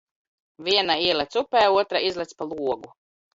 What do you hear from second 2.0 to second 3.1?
izlec pa logu.